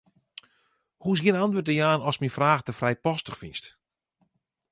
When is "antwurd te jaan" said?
1.43-2.05